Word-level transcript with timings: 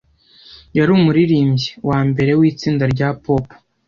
yari 0.77 0.91
umuririmbyi 0.97 1.69
wambere 1.87 2.31
w'itsinda 2.39 2.85
rya 2.93 3.09
pop 3.23 3.45